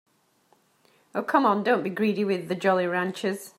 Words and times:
Oh, 1.13 1.21
come 1.21 1.45
on, 1.45 1.63
don't 1.63 1.83
be 1.83 1.89
greedy 1.89 2.23
with 2.23 2.47
the 2.47 2.55
Jolly 2.55 2.87
Ranchers. 2.87 3.49